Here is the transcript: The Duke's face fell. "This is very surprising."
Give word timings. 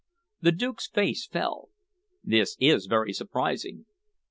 The 0.41 0.51
Duke's 0.51 0.87
face 0.87 1.27
fell. 1.27 1.69
"This 2.23 2.57
is 2.59 2.87
very 2.87 3.13
surprising." 3.13 3.85